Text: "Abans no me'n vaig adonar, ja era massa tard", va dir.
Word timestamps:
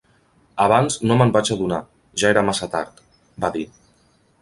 "Abans 0.63 0.97
no 1.11 1.17
me'n 1.19 1.35
vaig 1.35 1.53
adonar, 1.57 1.83
ja 2.25 2.35
era 2.35 2.47
massa 2.51 2.73
tard", 2.77 3.07
va 3.47 3.57
dir. 3.59 3.71